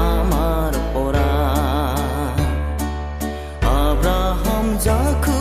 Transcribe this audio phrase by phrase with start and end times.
[0.00, 1.28] আমাৰ পৰা
[3.74, 5.40] আব্ৰাহাম জাখু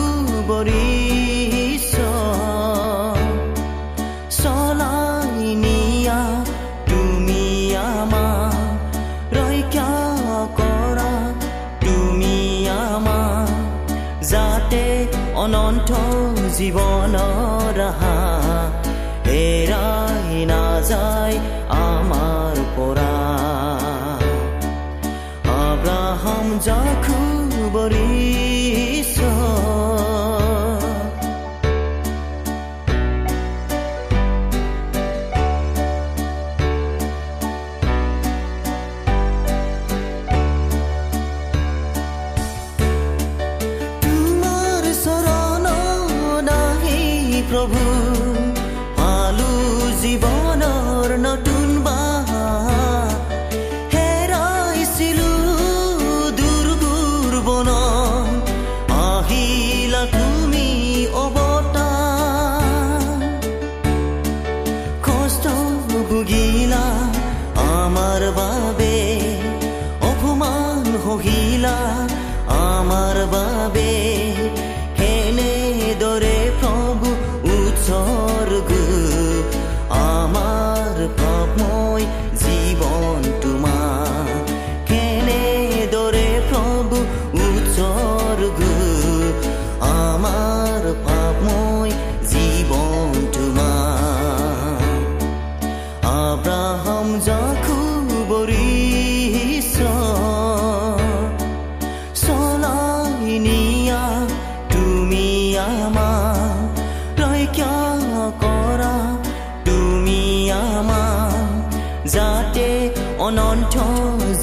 [113.29, 113.75] অনন্ত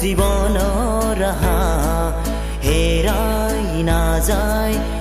[0.01, 1.59] জীৱনৰ হা
[2.65, 4.96] হেৰাই নাযায়।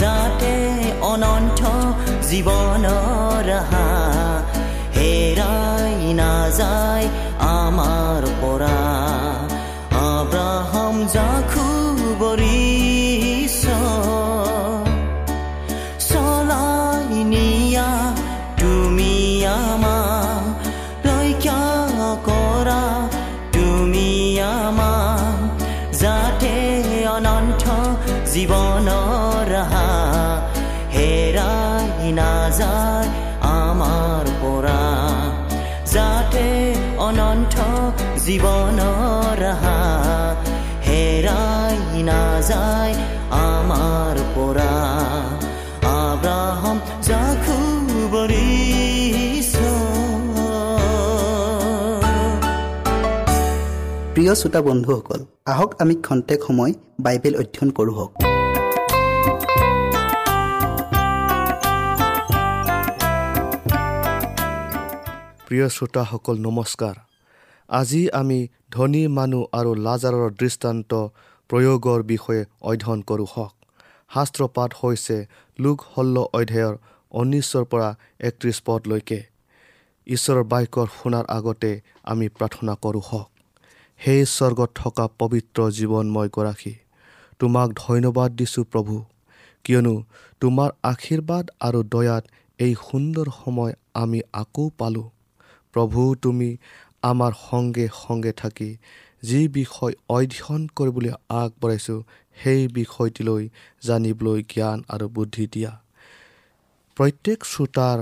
[0.00, 0.54] যাতে
[1.12, 1.60] অনন্ত
[2.28, 3.48] জীৱনৰ
[4.96, 7.06] হেৰাই নাযায়
[7.54, 8.05] আমাৰ
[54.16, 55.20] প্ৰিয় শ্ৰোতা বন্ধুসকল
[55.52, 56.72] আহক আমি খন্তেক সময়
[57.04, 57.94] বাইবেল অধ্যয়ন কৰোঁ
[65.46, 66.94] প্ৰিয় শ্ৰোতাসকল নমস্কাৰ।
[67.68, 68.38] আজি আমি
[68.74, 70.90] ধনী মানুহ আৰু লাজাৰৰ দৃষ্টান্ত
[71.50, 73.54] প্ৰয়োগৰ বিষয়ে অধ্যয়ন কৰোঁ হওক।
[74.14, 75.16] শাস্ত্ৰপাঠ হৈছে
[75.58, 76.74] লোক হল্ল অধ্যায়ৰ
[77.12, 77.88] ঊনৈছৰ পৰা
[78.28, 79.20] একত্ৰিছ পদলৈকে।
[80.06, 81.70] ঈশ্বৰৰ বাক্যৰ শুনাৰ আগতে
[82.12, 83.35] আমি প্ৰাৰ্থনা কৰোঁ হওক।
[84.00, 86.74] সেই স্বৰ্গত থকা পবিত্ৰ জীৱনময় গৰাকী
[87.40, 88.94] তোমাক ধন্যবাদ দিছোঁ প্ৰভু।
[89.64, 89.94] কিয়নো
[90.40, 92.24] তোমাৰ আশীৰ্বাদ আৰু দয়াত
[92.58, 95.08] এই সুন্দৰ সময় আমি আকৌ পালোঁ।
[95.74, 96.50] প্ৰভু তুমি
[97.02, 98.70] আমাৰ সংগে সংগে থাকি
[99.22, 101.98] যি বিষয় অধ্যয়ন কৰিবলৈ আগবঢ়াইছোঁ
[102.36, 103.42] সেই বিষয়টিলৈ
[103.82, 105.72] জানিবলৈ জ্ঞান আৰু বুদ্ধি দিয়া।
[106.96, 107.98] প্ৰত্যেক শ্ৰোতাৰ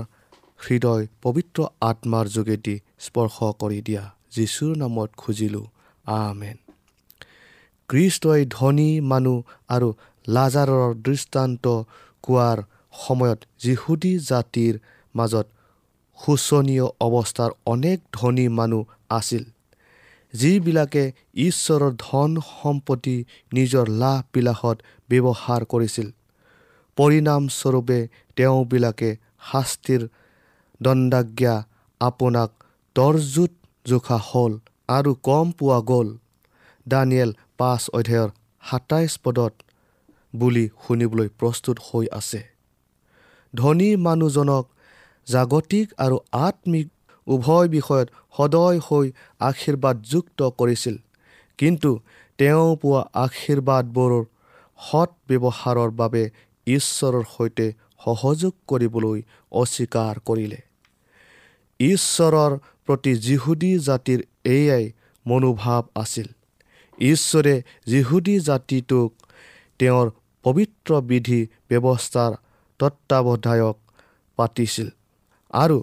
[0.59, 5.65] হৃদয় পবিত্ৰ আত্মাৰ যোগেদি স্পৰ্শ কৰি দিয়া। যীশুৰ নামত খুজিলোঁ।
[6.05, 6.57] আমেন।
[7.89, 9.37] কৃষ্টই ধনী মানুহ
[9.69, 9.89] আৰু
[10.27, 11.65] লাজাৰৰ দৃষ্টান্ত
[12.23, 12.59] কোৱাৰ
[12.93, 14.73] সময়ত যিহুদী জাতিৰ
[15.15, 15.47] মাজত
[16.17, 19.43] শোচনীয় অৱস্থাৰ অনেক ধনী মানুহ আছিল
[20.33, 21.03] যিবিলাকে
[21.37, 23.17] ঈশ্বৰৰ ধন সম্পত্তি
[23.53, 24.77] নিজৰ লাভ বিলাসত
[25.09, 26.07] ব্যৱহাৰ কৰিছিল।
[26.97, 27.99] পৰিণামস্বৰূপে
[28.35, 29.09] তেওঁবিলাকে
[29.51, 30.01] শাস্তিৰ
[30.81, 31.55] দণ্ডাজ্ঞা
[32.01, 32.49] আপোনাক
[32.95, 33.51] তৰজুত
[33.85, 34.53] জোখা হ'ল।
[34.89, 36.07] আৰু কম পোৱা গ'ল।
[36.85, 38.29] দানিয়েল পাঁচ অধ্যায়ৰ
[38.63, 39.53] সাতাইছ পদত
[40.33, 42.41] বুলি শুনিবলৈ প্ৰস্তুত হৈ আছে।
[43.53, 44.65] ধনী মানুহজনক
[45.27, 46.87] জাগতিক আৰু আত্মিক
[47.27, 49.05] উভয় বিষয়ত সদয় হৈ
[49.39, 50.95] আশীৰ্বাদযুক্ত কৰিছিল।
[51.59, 51.91] কিন্তু
[52.39, 54.23] তেওঁ পোৱা আশীৰ্বাদবোৰৰ
[54.79, 56.23] সৎ ব্যৱহাৰৰ বাবে
[56.67, 57.67] ঈশ্বৰৰ সৈতে
[58.05, 59.19] সহযোগ কৰিবলৈ
[59.51, 60.59] অস্বীকাৰ কৰিলে।
[61.79, 62.51] ঈশ্বৰৰ
[62.87, 64.85] প্ৰতি যিহুদী জাতিৰ এয়াই
[65.25, 66.27] মনোভাৱ আছিল।
[66.97, 67.55] ঈশ্বৰে
[67.87, 69.09] যিহুদী জাতিটোক
[69.79, 70.07] তেওঁৰ
[70.45, 72.31] পবিত্ৰ বিধি ব্যৱস্থাৰ
[72.79, 73.77] তত্বাৱধায়ক
[74.37, 74.87] পাতিছিল
[75.53, 75.77] আৰু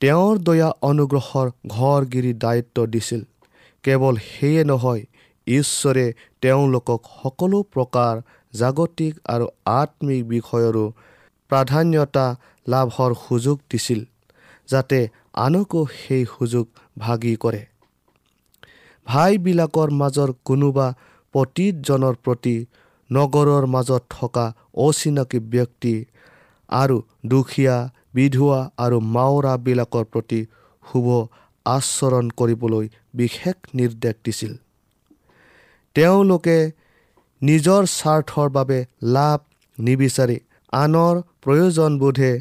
[0.00, 3.22] তেওঁৰ দয়া অনুগ্ৰহৰ ঘৰগিৰি দায়িত্ব দিছিল।
[3.84, 5.02] কেৱল সেয়ে নহয়
[5.46, 6.06] ঈশ্বৰে
[6.40, 8.14] তেওঁলোকক সকলো প্ৰকাৰ
[8.54, 10.84] জাগতিক আৰু আত্মিক বিষয়ৰো
[11.50, 12.26] প্ৰাধান্যতা
[12.66, 14.00] লাভৰ সুযোগ দিছিল
[14.68, 14.98] যাতে
[15.34, 16.66] আনকো সেই সুযোগ
[16.98, 17.62] ভাগি কৰে।
[19.06, 20.86] ভাইবিলাকৰ মাজৰ কোনোবা
[21.34, 22.56] পতীতজনৰ প্ৰতি
[23.10, 24.44] নগৰৰ মাজত থকা
[24.76, 25.94] অচিনাকি ব্যক্তি
[26.68, 27.76] আৰু দুখীয়া
[28.14, 30.40] বিধৱা আৰু মাওৰাবিলাকৰ প্ৰতি
[30.84, 31.06] শুভ
[31.66, 34.52] আচৰণ কৰিবলৈ বিশেষ নিৰ্দেশ দিছিল।
[35.96, 36.58] তেওঁলোকে
[37.42, 38.78] নিজৰ স্বাৰ্থৰ বাবে
[39.16, 39.38] লাভ
[39.78, 40.38] নিবিচাৰি
[40.72, 42.32] আনৰ প্ৰয়োজনবোধে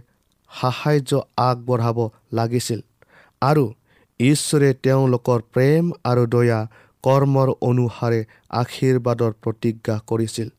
[0.62, 1.98] সাহাৰ্য আগবঢ়াব
[2.32, 2.80] লাগিছিল।
[3.42, 3.66] আৰু
[4.20, 6.60] ঈশ্বৰে তেওঁলোকৰ প্ৰেম আৰু দয়া
[7.04, 8.20] কৰ্মৰ অনুসাৰে
[8.50, 10.50] আশীৰ্বাদৰ প্ৰতিজ্ঞা কৰিছিল।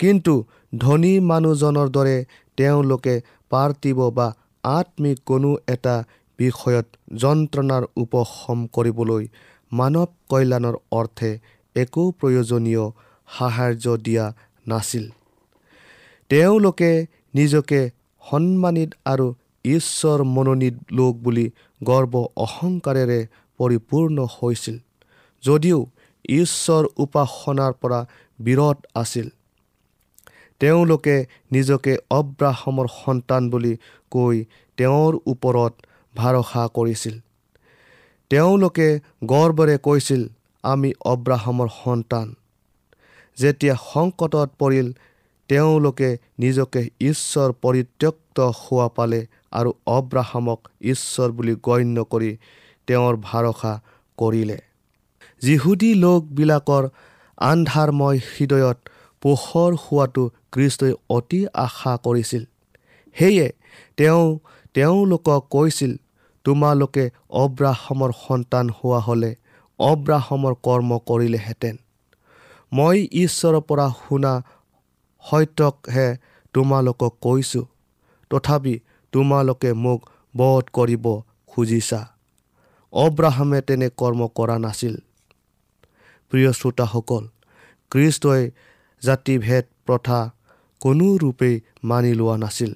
[0.00, 0.34] কিন্তু
[0.78, 2.16] ধনী মানুহজনৰ দৰে
[2.58, 3.14] তেওঁলোকে
[3.50, 4.28] পাৰ্থিৱ বা
[4.64, 5.96] আত্মিক কোনো এটা
[6.38, 9.24] বিষয়ত যন্ত্ৰণাৰ উপশম কৰিবলৈ
[9.72, 11.30] মানৱ কল্যাণৰ অৰ্থে
[11.76, 12.84] একো প্ৰয়োজনীয়
[13.28, 14.24] সাহাৰ্য দিয়া
[14.66, 15.04] নাছিল।
[16.30, 16.90] তেওঁলোকে
[17.34, 17.80] নিজকে
[18.30, 21.50] সন্মানিত আৰু ঈশ্বৰ মনোনীত লোক বুলি
[21.84, 23.26] গৰ্ব অহংকাৰেৰে
[23.58, 24.78] পৰিপূৰ্ণ হৈছিল।
[25.42, 25.86] যদিও
[26.28, 28.06] ঈশ্বৰ উপাসনাৰ পৰা
[28.40, 29.28] বিৰত আছিল।
[30.60, 33.76] তেওঁলোকে নিজকে অব্ৰাহমৰ সন্তান বুলি
[34.10, 34.44] কৈ
[34.76, 35.72] তেওঁৰ ওপৰত
[36.16, 37.20] ভৰসা কৰিছিল।
[38.30, 40.28] তেওঁলোকে গৰ্বৰে কৈছিল
[40.62, 42.34] আমি অব্ৰাহমৰ সন্তান।
[43.36, 44.92] যেতিয়া সংকটত পৰিল
[45.48, 49.20] তেওঁলোকে নিজকে ঈশ্বৰ পৰিত্যক্ত হোৱা পালে
[49.52, 52.30] আৰু অব্ৰাহামক ঈশ্বৰ বুলি গণ্য কৰি
[52.86, 53.72] তেওঁৰ ভৰসা
[54.18, 54.58] কৰিলে।
[55.42, 56.84] যিহুদী লোকবিলাকৰ
[57.38, 58.78] আন্ধাৰময় হৃদয়ত
[59.22, 62.42] পোহৰ হোৱাটো কৃষ্টই অতি আশা কৰিছিল।
[63.16, 63.46] সেয়ে
[63.96, 64.38] তেওঁ
[64.74, 65.92] তেওঁলোকক কৈছিল
[66.44, 69.30] তোমালোকে অব্ৰাহমৰ সন্তান হোৱা হ'লে
[69.78, 71.76] অব্ৰাহমৰ কৰ্ম কৰিলেহেঁতেন।
[72.72, 74.32] মই ঈশ্বৰৰ পৰা শুনা
[75.30, 76.08] সত্যকহে
[76.54, 77.64] তোমালোকক কৈছোঁ
[78.30, 78.74] তথাপি
[79.12, 80.00] তোমালোকে মোক
[80.34, 81.06] বধ কৰিব
[81.46, 82.00] খুজিছা।
[82.92, 84.94] অব্ৰাহামে তেনে কৰ্ম কৰা নাছিল।
[86.32, 87.24] প্ৰিয় শ্ৰোতাসকল
[87.92, 88.42] খ্ৰীষ্টই
[89.02, 90.18] জাতিভেদ প্ৰথা
[90.80, 92.72] কোনো ৰূপেই মানি লোৱা নাছিল।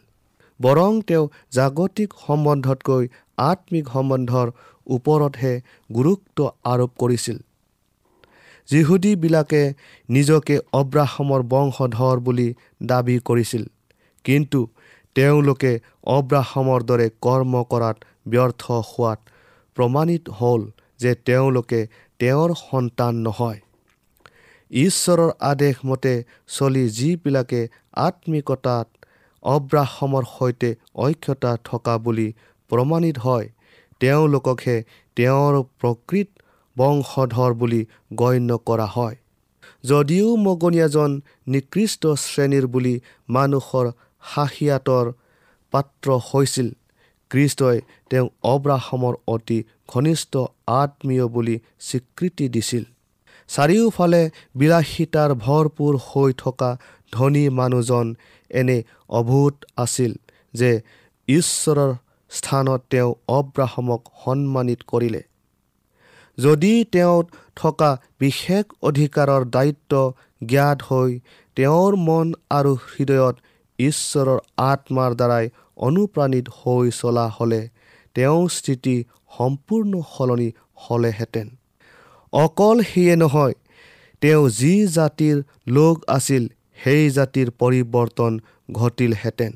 [0.61, 3.05] বৰং তেওঁ জাগতিক সম্বন্ধতকৈ
[3.43, 4.49] আত্মিক সম্বন্ধৰ
[4.87, 5.53] ওপৰতহে
[5.91, 6.39] গুৰুত্ব
[6.73, 7.39] আৰোপ কৰিছিল।
[8.69, 9.63] যিহুদীবিলাকে
[10.09, 12.49] নিজকে অব্ৰাহামৰ বংশধৰ বুলি
[12.83, 13.65] দাবী কৰিছিল।
[14.25, 14.61] কিন্তু
[15.17, 15.73] তেওঁলোকে
[16.17, 17.97] অব্ৰাহামৰ দৰে কৰ্ম কৰাত
[18.29, 19.19] ব্যৰ্থ হোৱাত
[19.77, 20.63] প্ৰমাণিত হ'ল
[20.99, 21.81] যে তেওঁলোকে
[22.21, 23.61] তেওঁৰ সন্তান নহয়।
[24.71, 26.15] ঈশ্বৰৰ আদেশ মতে
[26.49, 27.61] চলি যিবিলাকে
[27.97, 28.87] আত্মিকতাত
[29.43, 32.29] অব্ৰাহমৰ সৈতে ঐক্যতা থকা বুলি
[32.71, 33.47] প্ৰমাণিত হয়
[34.01, 34.77] তেওঁলোককহে
[35.17, 36.29] তেওঁৰ প্ৰকৃত
[36.79, 37.83] বংশধৰ বুলি
[38.15, 39.17] গণ্য কৰা হয়।
[39.85, 41.11] যদিও মগনীয়াজন
[41.47, 42.95] নিকৃষ্ট শ্ৰেণীৰ বুলি
[43.29, 43.87] মানুহৰ
[44.23, 45.07] সাহিয়াতৰ
[45.73, 46.69] পাত্ৰ হৈছিল
[47.31, 47.79] খ্ৰীষ্টই
[48.11, 50.33] তেওঁ অব্ৰাহমৰ অতি ঘনিষ্ঠ
[50.67, 52.85] আত্মীয় বুলি স্বীকৃতি দিছিল।
[53.49, 54.23] চাৰিওফালে
[54.57, 56.71] বিলাসিতাৰ ভৰপূৰ হৈ থকা
[57.13, 58.07] ধনী মানুহজন
[58.51, 60.13] এনে অভূত আছিল
[60.55, 60.71] যে
[61.29, 61.91] ঈশ্বৰৰ
[62.31, 65.23] স্থানত তেওঁ অব্ৰাহমক সন্মানিত কৰিলে।
[66.39, 67.23] যদি তেওঁ
[67.57, 69.93] থকা বিশেষ অধিকাৰৰ দায়িত্ব
[70.47, 71.11] জ্ঞাত হৈ
[71.57, 73.37] তেওঁৰ মন আৰু হৃদয়ত
[73.79, 74.39] ঈশ্বৰৰ
[74.71, 75.47] আত্মাৰ দ্বাৰাই
[75.77, 77.63] অনুপ্ৰাণিত হৈ চলা হ'লে
[78.17, 78.97] তেওঁৰ স্থিতি
[79.39, 81.47] সম্পূৰ্ণ সলনি হ'লেহেঁতেন।
[82.33, 83.55] অকল সেয়ে নহয়
[84.23, 85.37] তেওঁ যি জাতিৰ
[85.69, 86.43] লোক আছিল
[86.85, 88.33] সেই জাতিৰ পৰিৱৰ্তন
[88.73, 89.53] ঘটিলহেঁতেন।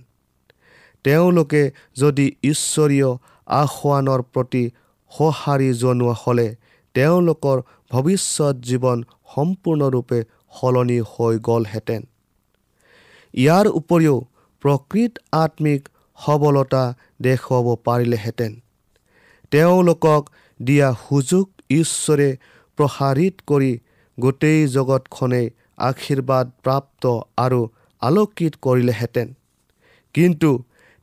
[1.05, 1.63] তেওঁলোকে
[1.97, 3.11] যদি ঈশ্বৰীয়
[3.47, 4.65] আসোৱানৰ প্ৰতি
[5.11, 6.49] সঁহাৰি জনোৱা হ'লে
[6.97, 7.59] তেওঁলোকৰ
[7.91, 9.03] ভৱিষ্যত জীৱন
[9.35, 10.19] সম্পূৰ্ণৰূপে
[10.61, 12.03] সলনি হৈ গ'লহেঁতেন।
[13.35, 14.17] ইয়াৰ উপৰিও
[14.63, 15.89] প্ৰকৃত আত্মিক
[16.19, 16.85] সবলতা
[17.23, 18.53] দেখুৱাব পাৰিলেহেঁতেন।
[19.53, 20.23] তেওঁলোকক
[20.61, 22.29] দিয়া সুযোগ ঈশ্বৰে
[22.79, 23.73] প্ৰসাৰিত কৰি
[24.19, 25.47] গোটেই জগতখনেই
[25.79, 27.05] আশীৰ্বাদ প্ৰাপ্ত
[27.37, 27.61] আৰু
[28.03, 29.29] আলোকিত কৰিলেহেঁতেন।
[30.15, 30.51] কিন্তু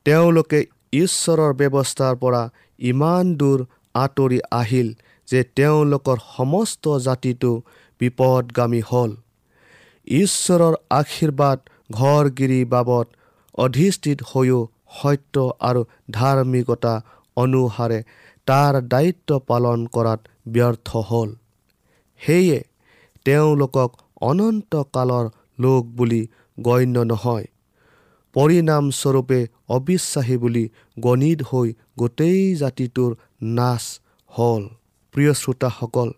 [0.05, 0.59] তেওঁলোকে
[0.93, 2.41] ঈশ্বৰৰ ব্যৱস্থাৰ পৰা
[2.79, 3.59] ইমান দূৰ
[3.93, 4.89] আঁতৰি আহিল
[5.27, 7.51] যে তেওঁলোকৰ সমস্ত জাতিটো
[7.99, 9.11] বিপদগামী হ'ল।
[10.07, 11.59] ঈশ্বৰৰ আশীৰ্বাদ
[11.91, 13.07] ঘৰগিৰি বাবদ
[13.57, 14.59] অধিষ্ঠিত হৈও
[15.01, 16.93] সত্য আৰু ধাৰ্মিকতা
[17.37, 17.99] অনুসাৰে
[18.47, 21.29] তাৰ দায়িত্ব পালন কৰাত ব্যৰ্থ হ'ল।
[22.21, 22.59] সেয়ে
[23.25, 23.89] তেওঁলোকক
[24.21, 25.25] অনন্তকালৰ
[25.59, 26.21] লোক বুলি
[26.59, 27.47] গণ্য নহয়।
[28.35, 29.39] পৰিণামস্বৰূপে
[29.69, 30.65] অবিশ্বাসী বুলি
[30.99, 33.11] গণিত হৈ গোটেই জাতিটোৰ
[33.41, 33.85] নাচ
[34.31, 34.63] হ'ল।
[35.13, 36.09] প্ৰিয় শ্ৰোতাসকল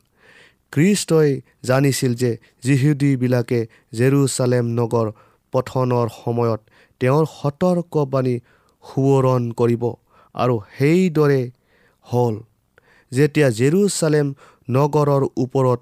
[0.74, 1.30] খ্ৰীষ্টই
[1.64, 2.32] জানিছিল যে
[2.64, 3.60] যিহুদীবিলাকে
[3.94, 5.08] জেৰুচালেম নগৰ
[5.54, 6.62] পঠনৰ সময়ত
[7.02, 8.36] তেওঁৰ সতৰ্কবাণী
[8.84, 9.84] সোঁৱৰণ কৰিব
[10.36, 11.42] আৰু সেইদৰে
[12.06, 12.36] হ'ল।
[13.12, 14.28] যেতিয়া জেৰুচালেম
[14.70, 15.82] নগৰৰ ওপৰত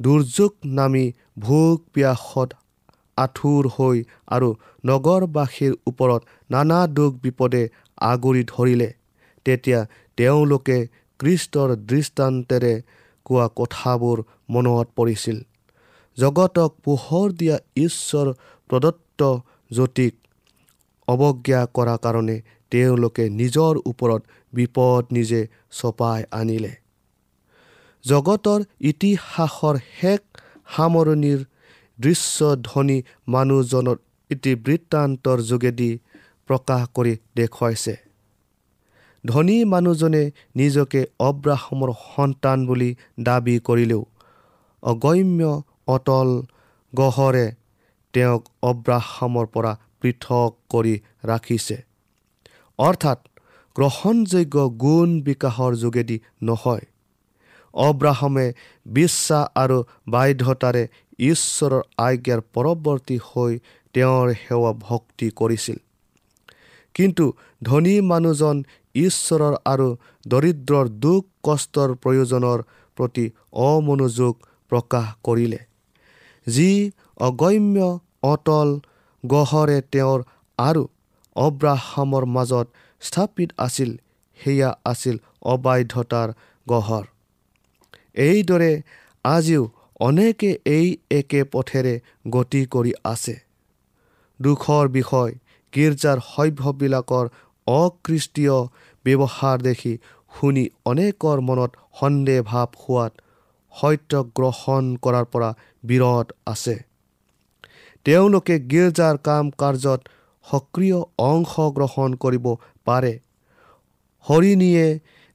[0.00, 1.06] দুৰ্যোগ নামি
[1.38, 2.50] ভোগ পিয়াসত
[3.18, 3.96] আঁঠুৰ হৈ
[4.34, 4.48] আৰু
[4.84, 7.62] নগৰবাসীৰ ওপৰত নানা দুখ বিপদে
[8.10, 8.88] আগুৰি ধৰিলে
[9.46, 9.80] তেতিয়া
[10.18, 10.78] তেওঁলোকে
[11.20, 12.74] কৃষ্টৰ দৃষ্টান্তেৰে
[13.26, 14.18] কোৱা কথাবোৰ
[14.50, 15.38] মনত পৰিছিল।
[16.18, 18.26] জগতক পোহৰ দিয়া ঈশ্বৰ
[18.70, 19.20] প্ৰদত্ত
[19.70, 20.14] জ্যোতিক
[21.08, 22.36] অৱজ্ঞা কৰা কাৰণে
[22.72, 24.22] তেওঁলোকে নিজৰ ওপৰত
[24.52, 26.72] বিপদ নিজে চপাই আনিলে।
[28.04, 30.20] জগতৰ ইতিহাসৰ শেষ
[30.76, 31.40] সামৰণিৰ
[31.98, 32.98] দৃশ্য ধনী
[33.28, 33.96] মানুহজনৰ
[34.30, 35.90] ইতিবৃত্তান্তৰ যোগেদি
[36.48, 37.94] প্ৰকাশ কৰি দেখুৱাইছে।
[39.24, 44.02] ধনী মানুহজনে নিজকে অব্ৰাহমৰ সন্তান বুলি দাবী কৰিলেও
[44.82, 46.42] অগম্য অটল
[46.94, 47.46] গহৰে
[48.14, 50.94] তেওঁক অব্ৰাহামৰ পৰা পৃথক কৰি
[51.24, 51.76] ৰাখিছে।
[52.78, 53.18] অৰ্থাৎ
[53.76, 56.84] গ্ৰহণযোগ্য গুণ বিকাশৰ যোগেদি নহয়।
[57.74, 58.52] অব্ৰাহমে
[58.86, 63.58] বিশ্বাস আৰু বাধ্যতাৰে ঈশ্বৰৰ আজ্ঞাৰ পৰৱৰ্তী হৈ
[63.94, 65.78] তেওঁৰ সেৱা ভক্তি কৰিছিল।
[66.94, 67.32] কিন্তু
[67.62, 68.64] ধনী মানুহজন
[68.98, 69.88] ঈশ্বৰৰ আৰু
[70.26, 72.58] দৰিদ্ৰৰ দুখ কষ্টৰ প্ৰয়োজনৰ
[72.98, 73.24] প্ৰতি
[73.64, 74.34] অমনোযোগ
[74.72, 75.60] প্ৰকাশ কৰিলে।
[76.46, 76.70] যি
[77.28, 77.88] অগম্য
[78.24, 78.68] অটল
[79.24, 80.20] গহৰে তেওঁৰ
[80.58, 80.82] আৰু
[81.36, 82.66] অব্ৰাহামৰ মাজত
[83.02, 83.90] স্থাপিত আছিল
[84.38, 85.16] সেয়া আছিল
[85.52, 86.28] অবাধ্যতাৰ
[86.66, 87.04] গহৰ
[88.26, 88.72] এইদৰে
[89.24, 89.62] আজিও
[90.00, 91.94] অনেকে এই একে পথেৰে
[92.34, 93.34] গতি কৰি আছে।
[94.40, 95.32] দুখৰ বিষয়
[95.72, 97.26] গীৰ্জাৰ সভ্যবিলাকৰ
[97.76, 98.56] অকৃষ্টীয়
[99.04, 99.94] ব্যৱহাৰ দেখি
[100.32, 101.70] শুনি অনেকৰ মনত
[102.00, 103.12] সন্দেহ ভাৱ হোৱাত
[103.74, 105.50] সত্য গ্ৰহণ কৰাৰ পৰা
[105.84, 106.76] বিৰত আছে।
[108.06, 110.00] তেওঁলোকে গীৰ্জাৰ কাম কাৰ্যত
[110.46, 110.98] সক্ৰিয়
[111.30, 112.46] অংশগ্ৰহণ কৰিব
[112.84, 113.14] পাৰে।
[114.26, 114.86] হৰিণীয়ে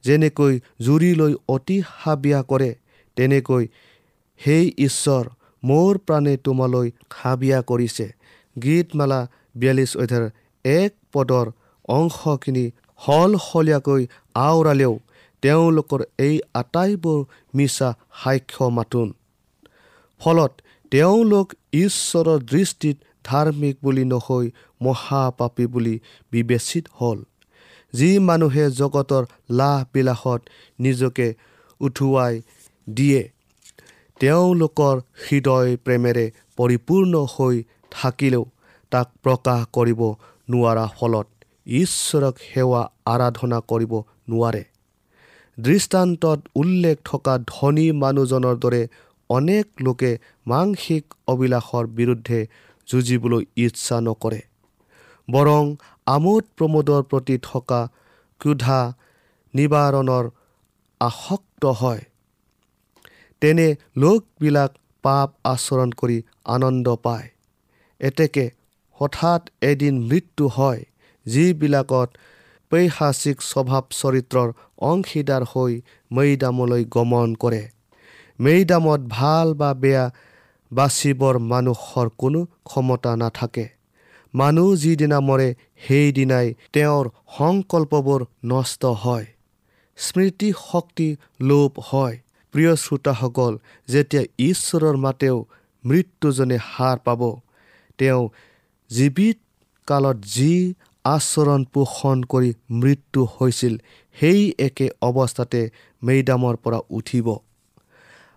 [0.04, 0.54] যেনেকৈ
[0.86, 2.70] জুৰি লৈ অতি হাবিয়া কৰে
[3.16, 3.64] তেনেকৈ
[4.40, 5.24] সেই ঈশ্বৰ
[5.62, 8.06] মোৰ প্ৰাণে তোমালৈ হাবিয়া কৰিছে।
[8.56, 9.20] গীতমালা
[9.54, 10.30] বিয়াল্লিছ অধ্যায়ৰ
[10.64, 11.46] এক পদৰ
[11.88, 12.64] অংশখিনি
[13.00, 14.02] সলসলীয়াকৈ
[14.34, 14.94] আওৰালেও
[15.42, 17.20] তেওঁলোকৰ এই আটাইবোৰ
[17.54, 17.88] মিছা
[18.22, 19.08] সাক্ষ্য মাতোন
[20.20, 20.52] ফলত
[20.92, 24.46] তেওঁলোক ঈশ্বৰৰ দৃষ্টিত ধাৰ্মিক বুলি নহৈ
[24.80, 25.94] মহাপাপী বুলি
[26.32, 27.18] বিবেচিত হ'ল।
[27.94, 30.40] যি মানুহে জগতৰ লাহ বিলাসত
[30.78, 31.28] নিজকে
[31.80, 32.34] উঠুৱাই
[32.86, 33.22] দিয়ে
[34.20, 36.26] তেওঁলোকৰ হৃদয় প্ৰেমেৰে
[36.56, 37.56] পৰিপূৰ্ণ হৈ
[37.90, 38.44] থাকিলেও
[38.92, 40.00] তাক প্ৰকাশ কৰিব
[40.48, 41.26] নোৱাৰা ফলত
[41.66, 43.92] ঈশ্বৰক সেৱা আৰাধনা কৰিব
[44.28, 44.64] নোৱাৰে।
[45.58, 48.88] দৃষ্টান্তত উল্লেখ থকা ধনী মানুহজনৰ দৰে
[49.30, 52.46] অনেক লোকে মাংসিক অবিলাসৰ বিৰুদ্ধে
[52.86, 54.40] যুঁজিবলৈ ইচ্ছা নকৰে।
[55.30, 57.88] বৰং আমোদ প্ৰমোদৰ প্ৰতি থকা
[58.38, 58.94] ক্ষুধা
[59.54, 60.30] নিবাৰণৰ
[61.00, 62.00] আসক্ত হয়।
[63.40, 67.28] তেনে লোকবিলাক পাপ আচৰণ কৰি আনন্দ পায়।
[68.00, 68.50] এতেকে
[68.92, 70.84] হঠাৎ এদিন মৃত্যু হয়।
[71.26, 72.08] যিবিলাকত
[72.70, 75.72] পৈশাচিক স্বভাৱ চৰিত্ৰৰ অংশীদাৰ হৈ
[76.12, 77.62] মৈদামলৈ গমন কৰে।
[78.40, 80.04] মৈদামত ভাল বা বেয়া
[80.72, 83.66] বাচিবৰ মানুহৰ কোনো ক্ষমতা নাথাকে।
[84.34, 85.48] মানুহ যিদিনা মৰে
[85.86, 89.26] সেইদিনাই তেওঁৰ সংকল্পবোৰ নষ্ট হয়।
[89.96, 91.08] স্মৃতি শক্তি
[91.40, 92.16] লোপ হয়।
[92.54, 93.52] প্ৰিয় শ্ৰোতাসকল
[93.88, 95.36] যেতিয়া ঈশ্বৰৰ মাতেও
[95.84, 97.22] মৃত্যুজনে হাৰ পাব
[97.98, 98.22] তেওঁ
[98.90, 99.38] জীৱিত
[99.86, 103.74] কালত যি আচৰণ পোষণ কৰি মৃত্যু হৈছিল।
[104.20, 105.70] সেই একে অৱস্থাতে
[106.02, 107.26] মেইদামৰ পৰা উঠিব।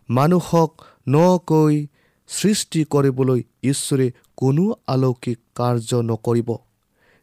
[0.10, 0.72] মানুহক
[1.10, 1.88] নকৈ
[2.28, 6.50] সৃষ্টি কৰিবলৈ ঈশ্বৰে কোনো আলৌকিক কাৰ্য নকৰিব।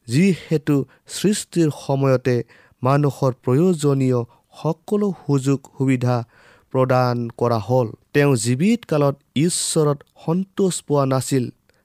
[0.09, 2.37] যিহেতু সৃষ্টিৰ সময়তে
[2.83, 4.20] মানুহৰ প্ৰয়োজনীয়
[4.62, 6.16] সকলো সুযোগ সুবিধা
[6.72, 11.44] প্ৰদান কৰা হ'ল। তেওঁ জীৱিত কালত ঈশ্বৰত সন্তোষ পোৱা নাছিল।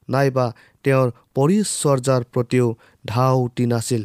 [0.09, 0.47] নাইবা
[0.85, 2.67] তেওঁৰ পৰিচৰ্যাৰ প্ৰতিও
[3.05, 4.03] ধাউতি নাছিল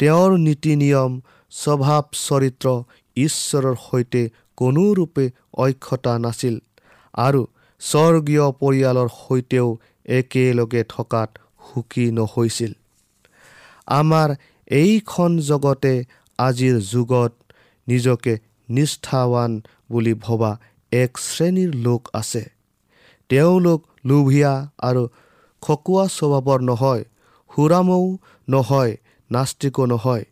[0.00, 1.12] তেওঁৰ নীতি নিয়ম
[1.52, 2.66] স্বভাৱ চৰিত্ৰ
[3.16, 4.22] ঈশ্বৰৰ সৈতে
[4.58, 5.24] কোনোৰূপে
[5.64, 6.54] অক্ষতা নাছিল
[7.14, 7.42] আৰু
[7.80, 9.68] স্বৰ্গীয় পৰিয়ালৰ সৈতেও
[10.18, 11.30] একেলগে থকাত
[11.66, 12.72] সুখী নহৈছিল।
[13.98, 14.28] আমাৰ
[14.70, 15.94] এইখন জগতে
[16.38, 17.32] আজিৰ যুগত
[17.86, 18.32] নিজকে
[18.68, 19.52] নিষ্ঠাৱান
[19.90, 20.52] বুলি ভবা
[20.92, 22.42] এক শ্ৰেণীৰ লোক আছে।
[23.30, 25.02] তেওঁলোক লোভীয়া আৰু
[25.62, 27.04] খকুৱা স্বভাৱৰ নহয়
[27.50, 28.18] সুৰামও
[28.48, 28.96] নহয়
[29.30, 30.24] নাস্তিকো নহয়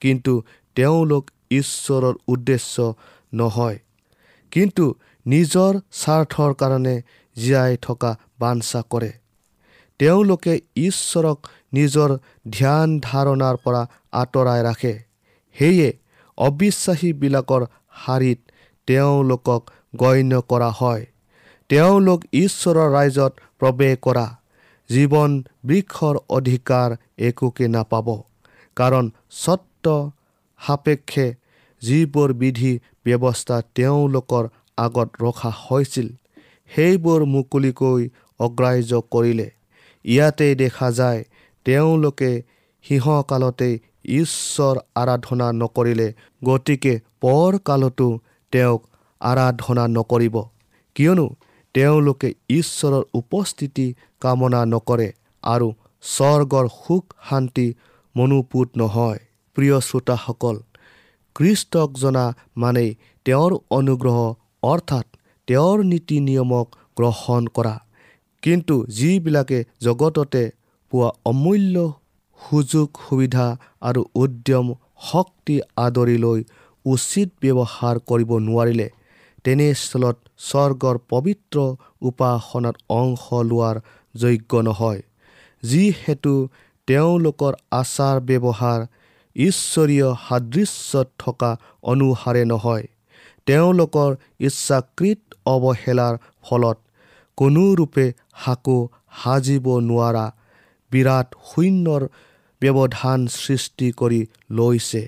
[0.00, 0.42] কিন্তু
[0.74, 2.94] তেওঁলোক ঈশ্বৰৰ উদ্দেশ্য
[3.34, 3.78] নহয়।
[4.52, 4.84] কিন্তু
[5.26, 7.02] নিজৰ স্বাৰ্থৰ কাৰণে
[7.36, 9.12] জীয়াই থকা বাঞ্ছা কৰে।
[9.98, 11.38] তেওঁলোকে ঈশ্বৰক
[11.72, 12.10] নিজৰ
[12.52, 14.94] ধ্যান ধাৰণাৰ পৰা আঁতৰাই ৰাখে।
[15.56, 15.88] সেয়ে
[16.38, 17.66] অবিশ্বাসীবিলাকৰ
[18.04, 18.38] শাৰীত
[18.86, 21.06] তেওঁলোকক গণ্য কৰা হয়।
[21.68, 24.26] তেওঁলোক ঈশ্বৰৰ ৰাইজত প্ৰৱেশ কৰা।
[24.90, 25.30] জীৱন
[25.64, 26.96] বৃক্ষৰ অধিকাৰ
[27.28, 28.08] একোকে নাপাব।
[28.76, 29.04] কাৰণ
[29.42, 29.86] স্বত্ব
[30.60, 31.26] সাপেক্ষে
[31.82, 32.72] যিবোৰ বিধি
[33.06, 34.44] ব্যৱস্থা তেওঁলোকৰ
[34.78, 36.08] আগত ৰখা হৈছিল
[36.70, 38.02] সেইবোৰ মুকলিকৈ
[38.40, 39.48] অগ্ৰাহ্য কৰিলে।
[40.04, 41.20] ইয়াতে দেখা যায়
[41.66, 42.30] তেওঁলোকে
[42.84, 43.74] সিংহকালতেই
[44.18, 46.08] ঈশ্বৰ আৰাধনা নকৰিলে
[46.44, 48.08] গতিকে পৰকালতো
[48.52, 48.80] তেওঁক
[49.20, 50.36] আৰাধনা নকৰিব।
[50.96, 51.26] কিয়নো
[51.74, 53.86] তেওঁলোকে ঈশ্বৰৰ উপস্থিতি
[54.22, 55.08] কামনা নকৰে
[55.44, 55.68] আৰু
[56.04, 57.66] স্বৰ্গৰ সুখ শান্তি
[58.14, 59.20] মনোপুত নহয়।
[59.56, 60.56] প্ৰিয় শ্ৰোতাসকল
[61.36, 62.24] খ্ৰীষ্টক জনা
[62.62, 62.90] মানেই
[63.26, 64.18] তেওঁৰ অনুগ্ৰহ
[64.62, 65.06] অৰ্থাৎ
[65.48, 67.74] তেওঁৰ নীতি নিয়মক গ্ৰহণ কৰা।
[68.42, 70.44] কিন্তু যিবিলাকে জগততে
[70.92, 71.76] পোৱা অমূল্য
[72.40, 73.46] সুযোগ সুবিধা
[73.88, 74.66] আৰু উদ্যম
[75.10, 75.56] শক্তি
[75.86, 76.40] আদৰি লৈ
[76.84, 78.88] উচিত ব্যৱহাৰ কৰিব নোৱাৰিলে
[79.44, 81.56] তেনেস্থলত স্বৰ্গৰ পবিত্ৰ
[82.08, 83.76] উপাসনাত অংশ লোৱাৰ
[84.14, 85.02] যোগ্য নহয়।
[85.62, 86.32] যিহেতু
[86.88, 88.80] তেওঁলোকৰ আচাৰ ব্যৱহাৰ
[89.36, 91.50] ঈশ্বৰীয় সাদৃশ্যত থকা
[91.92, 92.84] অনুসাৰে নহয়
[93.46, 94.10] তেওঁলোকৰ
[94.48, 96.78] ইচ্ছাকৃত অৱহেলাৰ ফলত
[97.38, 98.06] কোনোৰূপে
[98.42, 98.78] সাকো
[99.20, 100.26] সাজিব নোৱাৰা
[100.92, 102.02] বিৰাট শূন্যৰ
[102.62, 105.02] ব্যৱধান সৃষ্টি কৰি লৈছে।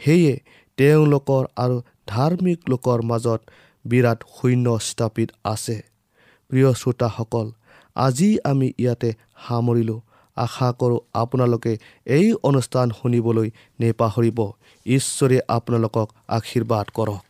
[0.00, 0.34] সেয়ে
[0.78, 1.76] তেওঁলোকৰ আৰু
[2.12, 3.40] ধাৰ্মিক লোকৰ মাজত
[3.84, 5.76] বিৰাট শূন্য স্থাপিত আছে।
[6.50, 7.46] প্ৰিয় শ্ৰোতাসকল
[7.96, 9.10] আজি আমি ইয়াতে
[9.48, 10.00] সামৰিলোঁ।
[10.36, 11.72] আশা কৰোঁ আপোনালোকে
[12.06, 13.48] এই অনুষ্ঠান শুনিবলৈ
[13.80, 14.38] নেপাহৰিব।
[14.86, 17.29] ঈশ্বৰে আপোনালোকক আশীৰ্বাদ কৰক।